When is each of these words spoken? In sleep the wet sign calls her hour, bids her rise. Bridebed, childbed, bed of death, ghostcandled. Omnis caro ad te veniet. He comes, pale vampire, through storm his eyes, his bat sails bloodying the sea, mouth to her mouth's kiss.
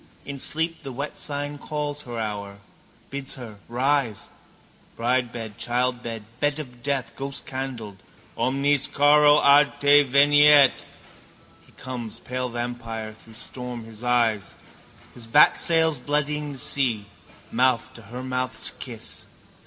In 0.25 0.39
sleep 0.39 0.81
the 0.81 0.91
wet 0.91 1.15
sign 1.15 1.59
calls 1.59 2.01
her 2.01 2.17
hour, 2.19 2.57
bids 3.11 3.35
her 3.35 3.59
rise. 3.69 4.31
Bridebed, 4.97 5.59
childbed, 5.59 6.25
bed 6.39 6.57
of 6.57 6.81
death, 6.81 7.15
ghostcandled. 7.15 7.97
Omnis 8.35 8.87
caro 8.87 9.39
ad 9.43 9.79
te 9.79 10.01
veniet. 10.01 10.71
He 11.67 11.71
comes, 11.73 12.17
pale 12.19 12.49
vampire, 12.49 13.13
through 13.13 13.35
storm 13.35 13.83
his 13.83 14.03
eyes, 14.03 14.55
his 15.13 15.27
bat 15.27 15.59
sails 15.59 15.99
bloodying 15.99 16.53
the 16.53 16.57
sea, 16.57 17.05
mouth 17.51 17.93
to 17.93 18.01
her 18.01 18.23
mouth's 18.23 18.71
kiss. 18.79 19.27